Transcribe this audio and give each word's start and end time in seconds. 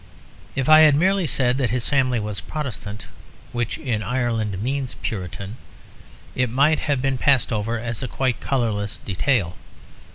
If 0.55 0.67
I 0.67 0.79
had 0.79 0.95
merely 0.95 1.27
said 1.27 1.59
that 1.59 1.69
his 1.69 1.87
family 1.87 2.19
was 2.19 2.39
Protestant 2.41 3.05
(which 3.51 3.77
in 3.77 4.01
Ireland 4.01 4.59
means 4.63 4.95
Puritan) 5.03 5.57
it 6.33 6.49
might 6.49 6.79
have 6.79 7.03
been 7.03 7.19
passed 7.19 7.53
over 7.53 7.77
as 7.77 8.01
a 8.01 8.07
quite 8.07 8.39
colourless 8.41 8.97
detail. 8.97 9.57